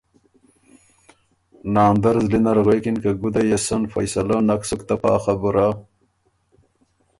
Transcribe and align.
ناندر 1.73 2.15
زلی 2.25 2.39
نر 2.45 2.57
غوېکِن 2.65 2.97
که 3.03 3.11
ګُده 3.21 3.41
يې 3.49 3.57
سن 3.65 3.81
فیصله 3.93 4.37
نک 4.47 4.61
سُک 4.69 4.81
ته 4.87 4.95
پا 5.01 5.13
خبُره، 5.23 5.67